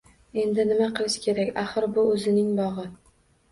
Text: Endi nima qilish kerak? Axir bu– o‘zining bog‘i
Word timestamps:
Endi 0.43 0.65
nima 0.69 0.87
qilish 1.01 1.19
kerak? 1.27 1.53
Axir 1.65 1.89
bu– 1.99 2.07
o‘zining 2.17 2.51
bog‘i 2.65 2.91